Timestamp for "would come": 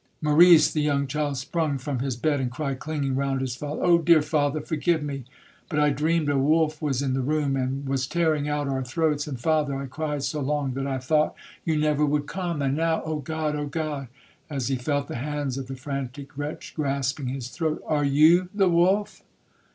12.03-12.63